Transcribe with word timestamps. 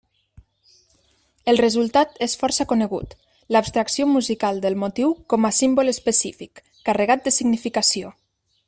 El 1.51 1.59
resultat 1.63 2.17
és 2.27 2.33
força 2.45 2.67
conegut: 2.71 3.13
l'abstracció 3.57 4.09
musical 4.15 4.63
del 4.65 4.79
motiu 4.87 5.15
com 5.35 5.49
a 5.51 5.53
símbol 5.61 5.95
específic, 5.95 6.67
carregat 6.91 7.27
de 7.29 7.37
significació. 7.41 8.15